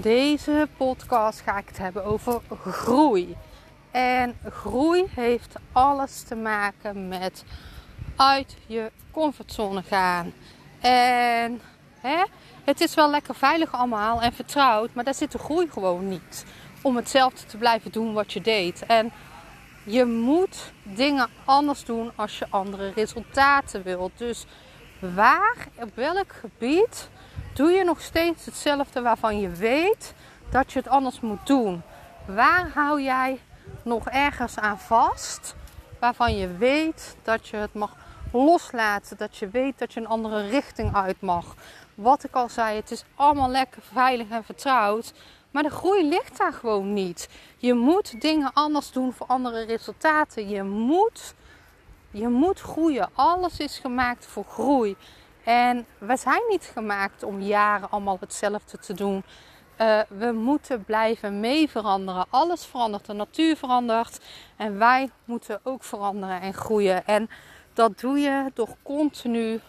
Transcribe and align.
Deze 0.00 0.68
podcast 0.76 1.40
ga 1.40 1.58
ik 1.58 1.68
het 1.68 1.78
hebben 1.78 2.04
over 2.04 2.40
groei. 2.70 3.36
En 3.90 4.38
groei 4.50 5.04
heeft 5.10 5.54
alles 5.72 6.22
te 6.22 6.34
maken 6.34 7.08
met 7.08 7.44
uit 8.16 8.56
je 8.66 8.90
comfortzone 9.10 9.82
gaan. 9.82 10.32
En 10.80 11.60
hè, 12.00 12.24
het 12.64 12.80
is 12.80 12.94
wel 12.94 13.10
lekker 13.10 13.34
veilig 13.34 13.72
allemaal 13.72 14.22
en 14.22 14.32
vertrouwd, 14.32 14.94
maar 14.94 15.04
daar 15.04 15.14
zit 15.14 15.32
de 15.32 15.38
groei 15.38 15.68
gewoon 15.70 16.08
niet. 16.08 16.44
Om 16.82 16.96
hetzelfde 16.96 17.44
te 17.46 17.56
blijven 17.56 17.92
doen 17.92 18.12
wat 18.12 18.32
je 18.32 18.40
deed. 18.40 18.86
En 18.86 19.12
je 19.84 20.04
moet 20.04 20.72
dingen 20.82 21.28
anders 21.44 21.84
doen 21.84 22.12
als 22.14 22.38
je 22.38 22.46
andere 22.50 22.92
resultaten 22.94 23.82
wilt. 23.82 24.12
Dus 24.16 24.46
waar, 24.98 25.68
op 25.74 25.90
welk 25.94 26.32
gebied 26.32 27.08
doe 27.52 27.70
je 27.70 27.84
nog 27.84 28.00
steeds 28.00 28.44
hetzelfde 28.44 29.00
waarvan 29.00 29.40
je 29.40 29.48
weet 29.48 30.14
dat 30.50 30.72
je 30.72 30.78
het 30.78 30.88
anders 30.88 31.20
moet 31.20 31.46
doen? 31.46 31.82
Waar 32.26 32.70
hou 32.74 33.02
jij 33.02 33.40
nog 33.82 34.08
ergens 34.08 34.58
aan 34.58 34.78
vast 34.78 35.54
waarvan 35.98 36.36
je 36.36 36.56
weet 36.56 37.16
dat 37.22 37.48
je 37.48 37.56
het 37.56 37.74
mag 37.74 37.96
loslaten, 38.32 39.16
dat 39.16 39.36
je 39.36 39.48
weet 39.48 39.78
dat 39.78 39.92
je 39.92 40.00
een 40.00 40.06
andere 40.06 40.48
richting 40.48 40.94
uit 40.94 41.20
mag? 41.20 41.54
Wat 41.94 42.24
ik 42.24 42.34
al 42.34 42.48
zei, 42.48 42.76
het 42.76 42.90
is 42.90 43.04
allemaal 43.14 43.48
lekker 43.48 43.82
veilig 43.92 44.28
en 44.28 44.44
vertrouwd. 44.44 45.12
Maar 45.50 45.62
de 45.62 45.70
groei 45.70 46.08
ligt 46.08 46.38
daar 46.38 46.52
gewoon 46.52 46.92
niet. 46.92 47.28
Je 47.56 47.74
moet 47.74 48.20
dingen 48.20 48.52
anders 48.52 48.92
doen 48.92 49.12
voor 49.12 49.26
andere 49.26 49.64
resultaten. 49.64 50.48
Je 50.48 50.62
moet, 50.62 51.34
je 52.10 52.28
moet 52.28 52.60
groeien. 52.60 53.10
Alles 53.14 53.58
is 53.58 53.78
gemaakt 53.78 54.26
voor 54.26 54.44
groei. 54.44 54.96
En 55.44 55.86
we 55.98 56.16
zijn 56.16 56.42
niet 56.48 56.70
gemaakt 56.72 57.22
om 57.22 57.40
jaren 57.40 57.90
allemaal 57.90 58.16
hetzelfde 58.20 58.78
te 58.78 58.94
doen. 58.94 59.24
Uh, 59.80 60.00
we 60.08 60.32
moeten 60.32 60.84
blijven 60.84 61.40
mee 61.40 61.70
veranderen. 61.70 62.26
Alles 62.30 62.64
verandert, 62.64 63.06
de 63.06 63.12
natuur 63.12 63.56
verandert. 63.56 64.20
En 64.56 64.78
wij 64.78 65.10
moeten 65.24 65.60
ook 65.62 65.84
veranderen 65.84 66.40
en 66.40 66.54
groeien. 66.54 67.06
En 67.06 67.30
dat 67.72 68.00
doe 68.00 68.18
je 68.18 68.50
door 68.54 68.76
continu 68.82 69.60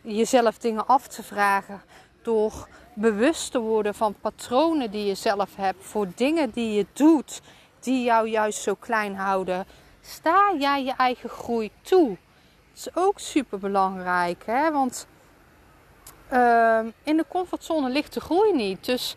jezelf 0.00 0.58
dingen 0.58 0.86
af 0.86 1.06
te 1.06 1.22
vragen. 1.22 1.82
Door 2.22 2.68
bewust 2.94 3.52
te 3.52 3.58
worden 3.58 3.94
van 3.94 4.14
patronen 4.20 4.90
die 4.90 5.06
je 5.06 5.14
zelf 5.14 5.56
hebt. 5.56 5.84
Voor 5.84 6.06
dingen 6.14 6.50
die 6.50 6.72
je 6.72 6.86
doet, 6.92 7.40
die 7.80 8.04
jou 8.04 8.28
juist 8.28 8.62
zo 8.62 8.74
klein 8.74 9.16
houden. 9.16 9.66
Sta 10.00 10.54
jij 10.58 10.84
je 10.84 10.92
eigen 10.96 11.28
groei 11.28 11.70
toe? 11.82 12.16
Is 12.78 12.88
ook 12.94 13.18
super 13.18 13.58
belangrijk. 13.58 14.42
Hè? 14.46 14.72
Want 14.72 15.06
uh, 16.32 16.80
in 17.02 17.16
de 17.16 17.24
comfortzone 17.28 17.90
ligt 17.90 18.14
de 18.14 18.20
groei 18.20 18.52
niet. 18.52 18.84
Dus 18.84 19.16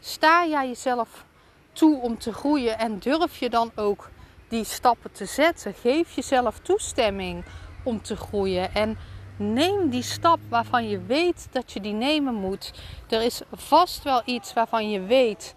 sta 0.00 0.46
jij 0.46 0.68
jezelf 0.68 1.24
toe 1.72 2.00
om 2.00 2.18
te 2.18 2.32
groeien 2.32 2.78
en 2.78 2.98
durf 2.98 3.38
je 3.38 3.50
dan 3.50 3.70
ook 3.74 4.10
die 4.48 4.64
stappen 4.64 5.12
te 5.12 5.24
zetten? 5.24 5.74
Geef 5.74 6.14
jezelf 6.14 6.58
toestemming 6.58 7.44
om 7.84 8.02
te 8.02 8.16
groeien 8.16 8.74
en 8.74 8.98
neem 9.36 9.88
die 9.90 10.02
stap 10.02 10.38
waarvan 10.48 10.88
je 10.88 11.00
weet 11.02 11.48
dat 11.50 11.72
je 11.72 11.80
die 11.80 11.92
nemen 11.92 12.34
moet. 12.34 12.72
Er 13.08 13.22
is 13.22 13.40
vast 13.52 14.02
wel 14.02 14.22
iets 14.24 14.52
waarvan 14.52 14.90
je 14.90 15.00
weet: 15.00 15.54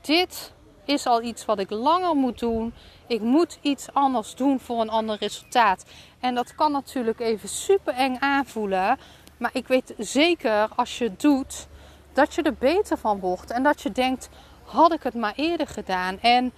dit 0.00 0.52
is 0.84 1.06
al 1.06 1.22
iets 1.22 1.44
wat 1.44 1.58
ik 1.58 1.70
langer 1.70 2.14
moet 2.14 2.38
doen. 2.38 2.74
Ik 3.06 3.20
moet 3.20 3.58
iets 3.60 3.92
anders 3.92 4.34
doen 4.34 4.60
voor 4.60 4.80
een 4.80 4.90
ander 4.90 5.16
resultaat. 5.20 5.84
En 6.20 6.34
dat 6.34 6.54
kan 6.54 6.72
natuurlijk 6.72 7.20
even 7.20 7.48
super 7.48 7.94
eng 7.94 8.16
aanvoelen. 8.20 8.98
Maar 9.36 9.50
ik 9.52 9.66
weet 9.66 9.94
zeker 9.98 10.68
als 10.76 10.98
je 10.98 11.04
het 11.04 11.20
doet, 11.20 11.66
dat 12.12 12.34
je 12.34 12.42
er 12.42 12.54
beter 12.54 12.98
van 12.98 13.20
wordt. 13.20 13.50
En 13.50 13.62
dat 13.62 13.82
je 13.82 13.92
denkt, 13.92 14.28
had 14.64 14.92
ik 14.92 15.02
het 15.02 15.14
maar 15.14 15.32
eerder 15.36 15.66
gedaan. 15.66 16.20
En 16.20 16.52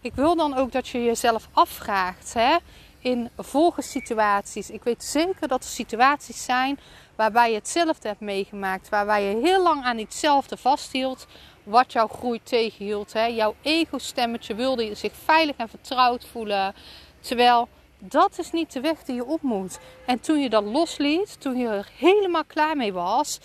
ik 0.00 0.14
wil 0.14 0.36
dan 0.36 0.56
ook 0.56 0.72
dat 0.72 0.88
je 0.88 1.04
jezelf 1.04 1.48
afvraagt 1.52 2.34
hè, 2.34 2.56
in 2.98 3.30
volgensituaties. 3.36 4.70
Ik 4.70 4.84
weet 4.84 5.04
zeker 5.04 5.48
dat 5.48 5.64
er 5.64 5.70
situaties 5.70 6.44
zijn 6.44 6.78
waarbij 7.14 7.50
je 7.50 7.56
hetzelfde 7.56 8.08
hebt 8.08 8.20
meegemaakt. 8.20 8.88
Waarbij 8.88 9.24
je 9.24 9.40
heel 9.42 9.62
lang 9.62 9.84
aan 9.84 9.98
hetzelfde 9.98 10.56
vasthield. 10.56 11.26
Wat 11.66 11.92
jouw 11.92 12.06
groei 12.06 12.42
tegenhield. 12.42 13.12
Hè. 13.12 13.24
Jouw 13.24 13.54
ego-stemmetje 13.62 14.54
wilde 14.54 14.94
zich 14.94 15.12
veilig 15.24 15.56
en 15.56 15.68
vertrouwd 15.68 16.26
voelen. 16.26 16.74
Terwijl 17.20 17.68
dat 17.98 18.38
is 18.38 18.52
niet 18.52 18.72
de 18.72 18.80
weg 18.80 19.02
die 19.02 19.14
je 19.14 19.24
op 19.24 19.42
moet. 19.42 19.78
En 20.06 20.20
toen 20.20 20.40
je 20.40 20.50
dat 20.50 20.64
losliet, 20.64 21.40
toen 21.40 21.56
je 21.56 21.68
er 21.68 21.88
helemaal 21.96 22.44
klaar 22.44 22.76
mee 22.76 22.92
was, 22.92 23.40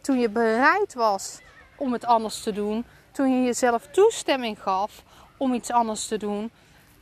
toen 0.00 0.18
je 0.18 0.28
bereid 0.28 0.94
was 0.94 1.40
om 1.76 1.92
het 1.92 2.04
anders 2.04 2.42
te 2.42 2.52
doen, 2.52 2.84
toen 3.12 3.36
je 3.36 3.44
jezelf 3.44 3.86
toestemming 3.86 4.62
gaf 4.62 5.02
om 5.36 5.54
iets 5.54 5.70
anders 5.70 6.06
te 6.06 6.16
doen, 6.16 6.50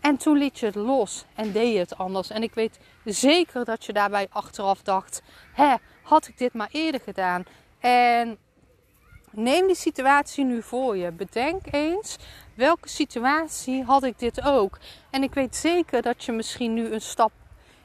en 0.00 0.16
toen 0.16 0.38
liet 0.38 0.58
je 0.58 0.66
het 0.66 0.74
los 0.74 1.24
en 1.34 1.52
deed 1.52 1.72
je 1.72 1.78
het 1.78 1.98
anders. 1.98 2.30
En 2.30 2.42
ik 2.42 2.54
weet 2.54 2.78
zeker 3.04 3.64
dat 3.64 3.84
je 3.84 3.92
daarbij 3.92 4.26
achteraf 4.30 4.82
dacht: 4.82 5.22
hè, 5.52 5.74
had 6.02 6.26
ik 6.26 6.38
dit 6.38 6.52
maar 6.52 6.68
eerder 6.70 7.00
gedaan? 7.00 7.44
En 7.80 8.38
neem 9.30 9.66
die 9.66 9.76
situatie 9.76 10.44
nu 10.44 10.62
voor 10.62 10.96
je. 10.96 11.10
Bedenk 11.10 11.62
eens 11.70 12.16
welke 12.54 12.88
situatie 12.88 13.84
had 13.84 14.02
ik 14.02 14.18
dit 14.18 14.44
ook? 14.44 14.78
En 15.10 15.22
ik 15.22 15.34
weet 15.34 15.56
zeker 15.56 16.02
dat 16.02 16.24
je 16.24 16.32
misschien 16.32 16.74
nu 16.74 16.92
een 16.92 17.00
stap 17.00 17.32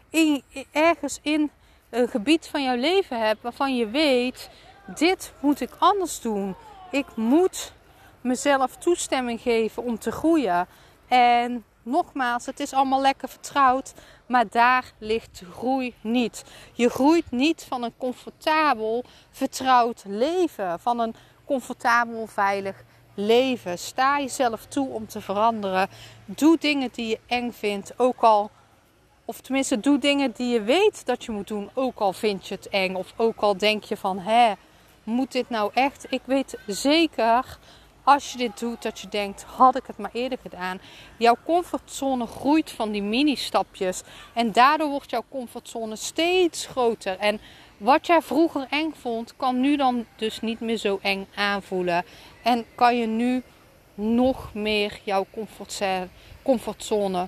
in, 0.10 0.44
ergens 0.72 1.20
in 1.22 1.52
een 1.90 2.08
gebied 2.08 2.48
van 2.48 2.64
jouw 2.64 2.76
leven 2.76 3.26
hebt 3.26 3.42
waarvan 3.42 3.76
je 3.76 3.90
weet: 3.90 4.50
dit 4.96 5.34
moet 5.40 5.62
ik 5.62 5.70
anders 5.78 6.22
doen. 6.22 6.56
Ik 6.92 7.16
moet 7.16 7.74
mezelf 8.22 8.76
toestemming 8.76 9.42
geven 9.42 9.84
om 9.84 10.00
te 10.00 10.12
groeien. 10.12 10.68
En 11.08 11.66
nogmaals, 11.84 12.46
het 12.46 12.60
is 12.60 12.74
allemaal 12.74 13.02
lekker 13.02 13.30
vertrouwd, 13.30 13.94
maar 14.26 14.46
daar 14.50 14.92
ligt 14.98 15.42
groei 15.52 15.94
niet. 16.02 16.44
Je 16.74 16.90
groeit 16.90 17.32
niet 17.32 17.66
van 17.68 17.84
een 17.84 17.98
comfortabel, 17.98 19.04
vertrouwd 19.32 20.04
leven, 20.08 20.80
van 20.80 21.00
een 21.00 21.16
comfortabel, 21.46 22.28
veilig 22.28 22.84
leven. 23.14 23.80
Sta 23.80 24.20
jezelf 24.20 24.66
toe 24.66 24.90
om 24.90 25.08
te 25.08 25.22
veranderen. 25.22 25.90
Doe 26.26 26.58
dingen 26.60 26.90
die 26.92 27.08
je 27.08 27.20
eng 27.28 27.52
vindt, 27.52 27.94
ook 27.98 28.22
al. 28.22 28.52
Of 29.26 29.42
tenminste, 29.42 29.80
doe 29.80 29.98
dingen 29.98 30.32
die 30.32 30.54
je 30.54 30.62
weet 30.62 31.06
dat 31.06 31.24
je 31.24 31.32
moet 31.32 31.48
doen, 31.48 31.70
ook 31.74 32.00
al 32.00 32.14
vind 32.14 32.48
je 32.48 32.56
het 32.56 32.70
eng. 32.70 32.96
Of 32.96 33.14
ook 33.16 33.40
al 33.40 33.58
denk 33.58 33.84
je 33.84 33.98
van, 33.98 34.20
hè, 34.20 34.54
moet 35.04 35.32
dit 35.32 35.50
nou 35.50 35.72
echt? 35.74 36.06
Ik 36.10 36.22
weet 36.26 36.58
zeker, 36.68 37.58
als 38.04 38.32
je 38.32 38.38
dit 38.38 38.60
doet, 38.60 38.82
dat 38.82 39.00
je 39.00 39.08
denkt, 39.08 39.44
had 39.44 39.76
ik 39.76 39.84
het 39.88 39.98
maar 39.98 40.12
eerder 40.14 40.38
gedaan. 40.42 40.80
Jouw 41.18 41.38
comfortzone 41.46 42.28
groeit 42.28 42.72
van 42.72 42.92
die 42.92 43.04
mini-stapjes. 43.04 44.02
En 44.34 44.52
daardoor 44.52 44.90
wordt 44.90 45.10
jouw 45.10 45.24
comfortzone 45.30 45.96
steeds 45.96 46.66
groter. 46.66 47.18
En 47.18 47.40
wat 47.78 48.08
jij 48.08 48.22
vroeger 48.22 48.68
eng 48.70 48.92
vond, 49.00 49.34
kan 49.38 49.60
nu 49.60 49.78
dan 49.78 50.06
dus 50.16 50.42
niet 50.42 50.60
meer 50.60 50.78
zo 50.78 51.00
eng 51.02 51.28
aanvoelen. 51.36 52.06
En 52.44 52.66
kan 52.76 52.98
je 52.98 53.06
nu 53.06 53.44
nog 53.94 54.54
meer 54.54 55.00
jouw 55.04 55.26
comfortzone 56.42 57.28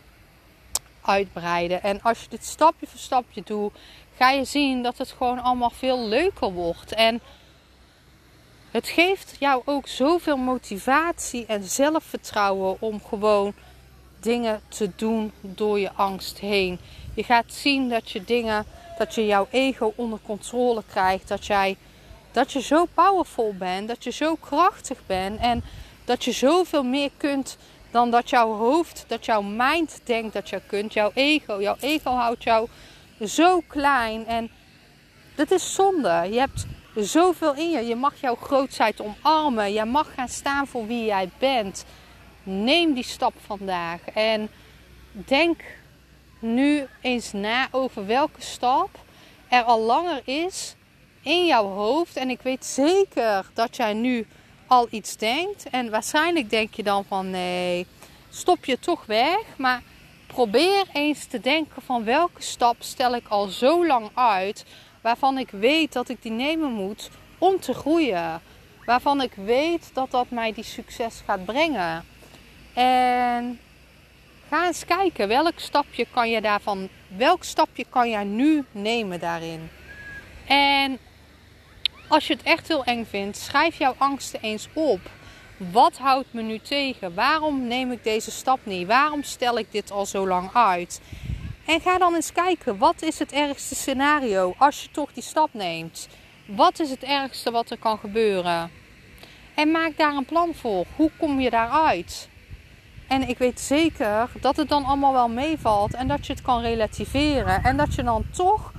uitbreiden. 1.02 1.84
En 1.84 2.02
als 2.02 2.22
je 2.22 2.30
dit 2.30 2.46
stapje 2.46 2.88
voor 2.88 3.00
stapje 3.00 3.42
doet, 3.46 3.74
ga 4.18 4.32
je 4.32 4.46
zien 4.46 4.84
dat 4.84 4.98
het 4.98 5.12
gewoon 5.12 5.40
allemaal 5.40 5.70
veel 5.70 6.08
leuker 6.08 6.52
wordt. 6.52 6.92
En 6.94 7.22
het 8.72 8.88
geeft 8.88 9.36
jou 9.40 9.62
ook 9.66 9.88
zoveel 9.88 10.38
motivatie 10.38 11.46
en 11.46 11.64
zelfvertrouwen 11.64 12.78
om 12.80 13.02
gewoon 13.04 13.54
dingen 14.20 14.62
te 14.68 14.90
doen 14.96 15.32
door 15.42 15.80
je 15.80 15.92
angst 15.94 16.40
heen. 16.40 16.80
Je 17.14 17.24
gaat 17.24 17.54
zien 17.54 17.90
dat 17.90 18.12
je 18.12 18.24
dingen, 18.24 18.66
dat 18.98 19.16
je 19.16 19.26
jouw 19.26 19.48
ego 19.52 19.94
onder 19.96 20.20
controle 20.26 20.84
krijgt, 20.90 21.28
dat 21.28 21.46
jij 21.46 21.78
dat 22.32 22.52
je 22.52 22.62
zo 22.62 22.86
powerful 22.94 23.54
bent, 23.58 23.88
dat 23.88 24.04
je 24.04 24.12
zo 24.12 24.36
krachtig 24.36 24.98
bent 25.06 25.40
en 25.40 25.64
dat 26.06 26.24
je 26.24 26.32
zoveel 26.32 26.84
meer 26.84 27.10
kunt 27.18 27.58
dan 27.92 28.12
dat 28.12 28.30
jouw 28.30 28.54
hoofd, 28.54 29.06
dat 29.08 29.26
jouw 29.26 29.42
mind 29.42 30.02
denkt 30.04 30.34
dat 30.34 30.50
je 30.50 30.62
kunt. 30.68 30.94
Jouw 30.94 31.12
ego, 31.14 31.62
jouw 31.62 31.76
ego 31.80 32.12
houdt 32.12 32.44
jou 32.44 32.68
zo 33.26 33.62
klein 33.68 34.26
en 34.26 34.50
dat 35.36 35.52
is 35.52 35.74
zonde. 35.74 36.28
Je 36.32 36.40
hebt 36.40 36.66
zoveel 36.96 37.56
in 37.56 37.70
je. 37.70 37.86
Je 37.86 37.96
mag 37.96 38.22
jouw 38.22 38.36
grootheid 38.36 39.02
omarmen. 39.02 39.74
Je 39.74 39.86
mag 39.86 40.14
gaan 40.14 40.30
staan 40.30 40.68
voor 40.68 40.88
wie 40.88 41.06
jij 41.06 41.30
bent. 41.38 41.86
Neem 42.44 42.94
die 42.94 43.04
stap 43.04 43.34
vandaag. 43.46 44.00
En 44.14 44.50
denk 45.12 45.62
nu 46.40 46.88
eens 47.02 47.32
na 47.32 47.68
over 47.72 48.06
welke 48.06 48.42
stap 48.42 48.90
er 49.48 49.64
al 49.64 49.82
langer 49.82 50.22
is 50.24 50.76
in 51.22 51.46
jouw 51.46 51.66
hoofd. 51.66 52.16
En 52.16 52.30
ik 52.30 52.42
weet 52.42 52.66
zeker 52.66 53.46
dat 53.54 53.76
jij 53.76 53.94
nu 53.94 54.28
al 54.68 54.88
iets 54.90 55.18
denkt. 55.18 55.70
En 55.70 55.90
waarschijnlijk 55.90 56.50
denk 56.50 56.74
je 56.74 56.84
dan 56.84 57.06
van 57.06 57.30
nee, 57.30 57.88
stop 58.30 58.66
je 58.66 58.80
toch 58.80 59.06
weg. 59.06 59.44
Maar 59.58 59.82
probeer 60.28 60.86
eens 60.94 61.26
te 61.26 61.40
denken 61.40 61.82
van 61.82 62.04
welke 62.04 62.42
stap 62.42 62.76
stel 62.80 63.16
ik 63.16 63.28
al 63.28 63.48
zo 63.48 63.86
lang 63.86 64.10
uit. 64.14 64.66
Waarvan 65.02 65.38
ik 65.38 65.50
weet 65.50 65.94
dat 65.94 66.10
ik 66.10 66.22
die 66.22 66.32
nemen 66.32 66.72
moet 66.72 67.10
om 67.38 67.60
te 67.60 67.74
groeien. 67.74 68.42
Waarvan 68.86 69.22
ik 69.22 69.34
weet 69.34 69.90
dat 69.94 70.12
dat 70.12 70.30
mij 70.30 70.54
die 70.54 70.64
succes 70.64 71.22
gaat 71.26 71.46
brengen. 71.46 72.06
En 72.74 73.60
ga 74.50 74.66
eens 74.66 74.86
kijken 74.86 75.28
welk 75.28 75.60
stapje 75.60 76.06
kan 76.12 76.30
je 76.30 76.42
daarvan, 76.42 76.90
welk 77.08 77.44
stapje 77.44 77.86
kan 77.90 78.10
jij 78.10 78.24
nu 78.24 78.64
nemen 78.72 79.20
daarin. 79.20 79.70
En 80.48 80.98
als 82.08 82.28
je 82.28 82.34
het 82.34 82.44
echt 82.44 82.68
heel 82.68 82.84
eng 82.84 83.06
vindt, 83.06 83.38
schrijf 83.38 83.78
jouw 83.78 83.96
angsten 83.98 84.42
eens 84.42 84.68
op. 84.74 85.00
Wat 85.58 85.98
houdt 85.98 86.34
me 86.34 86.42
nu 86.42 86.60
tegen? 86.60 87.14
Waarom 87.14 87.68
neem 87.68 87.92
ik 87.92 88.04
deze 88.04 88.32
stap 88.32 88.60
niet? 88.64 88.88
Waarom 88.88 89.24
stel 89.24 89.58
ik 89.58 89.72
dit 89.72 89.92
al 89.92 90.06
zo 90.06 90.28
lang 90.28 90.50
uit? 90.54 91.02
En 91.66 91.82
ga 91.82 91.98
dan 91.98 92.16
eens 92.16 92.32
kijken, 92.32 92.78
wat 92.78 93.02
is 93.02 93.20
het 93.20 93.32
ergste 93.32 93.76
scenario 93.76 94.56
als 94.58 94.82
je 94.82 94.92
toch 94.92 95.14
die 95.14 95.24
stap 95.24 95.54
neemt? 95.54 96.08
Wat 96.46 96.80
is 96.80 96.90
het 96.90 97.04
ergste 97.04 97.52
wat 97.52 97.70
er 97.70 97.78
kan 97.78 97.98
gebeuren? 97.98 98.72
En 99.56 99.72
maak 99.72 99.98
daar 99.98 100.16
een 100.16 100.26
plan 100.26 100.54
voor. 100.54 100.86
Hoe 100.96 101.12
kom 101.18 101.40
je 101.40 101.50
daaruit? 101.50 102.30
En 103.08 103.28
ik 103.28 103.38
weet 103.38 103.60
zeker 103.60 104.30
dat 104.42 104.56
het 104.56 104.70
dan 104.70 104.84
allemaal 104.84 105.14
wel 105.14 105.30
meevalt 105.30 105.94
en 105.94 106.08
dat 106.08 106.26
je 106.26 106.34
het 106.34 106.42
kan 106.42 106.62
relativeren. 106.62 107.64
En 107.64 107.78
dat 107.78 107.96
je 107.96 108.04
dan 108.04 108.26
toch 108.32 108.72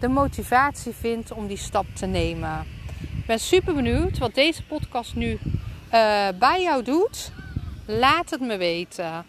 de 0.00 0.08
motivatie 0.08 0.92
vindt 0.94 1.32
om 1.32 1.46
die 1.46 1.56
stap 1.56 1.86
te 1.94 2.06
nemen. 2.06 2.66
Ik 3.18 3.26
ben 3.26 3.40
super 3.40 3.74
benieuwd 3.74 4.18
wat 4.18 4.34
deze 4.34 4.64
podcast 4.64 5.14
nu 5.14 5.30
uh, 5.32 6.28
bij 6.38 6.62
jou 6.62 6.82
doet. 6.82 7.32
Laat 7.86 8.30
het 8.30 8.40
me 8.40 8.56
weten. 8.56 9.24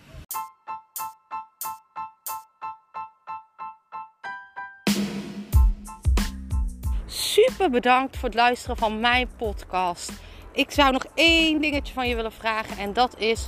Super 7.06 7.70
bedankt 7.70 8.18
voor 8.18 8.30
het 8.30 8.38
luisteren 8.38 8.78
van 8.78 9.00
mijn 9.00 9.30
podcast. 9.38 10.12
Ik 10.52 10.72
zou 10.72 10.92
nog 10.92 11.06
één 11.14 11.62
dingetje 11.62 11.94
van 11.94 12.08
je 12.08 12.16
willen 12.16 12.32
vragen 12.32 12.78
en 12.78 12.94
dat 12.94 13.20
is: 13.20 13.48